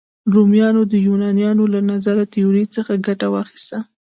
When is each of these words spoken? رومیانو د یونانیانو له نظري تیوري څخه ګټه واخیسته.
رومیانو 0.33 0.81
د 0.91 0.93
یونانیانو 1.07 1.63
له 1.73 1.79
نظري 1.91 2.25
تیوري 2.33 2.65
څخه 2.75 2.93
ګټه 3.07 3.27
واخیسته. 3.35 3.77